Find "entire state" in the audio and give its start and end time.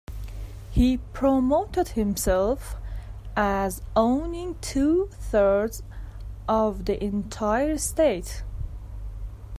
7.03-8.41